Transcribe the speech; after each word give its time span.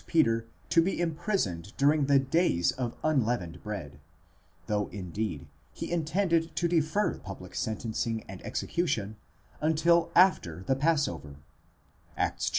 Peter 0.07 0.47
to 0.67 0.81
be 0.81 0.99
imprisoned 0.99 1.73
during 1.77 2.05
the 2.05 2.17
days 2.17 2.71
of 2.71 2.95
unleavened 3.03 3.61
bread; 3.61 3.99
though 4.65 4.87
indeed 4.87 5.45
he 5.73 5.91
intended 5.91 6.55
to 6.55 6.67
defer 6.67 7.13
the 7.13 7.19
public 7.19 7.53
sentencing 7.53 8.23
and 8.27 8.41
execution 8.41 9.15
until 9.61 10.11
after 10.15 10.63
the 10.65 10.75
passover 10.75 11.35
(Acts 12.17 12.45
xii. 12.45 12.49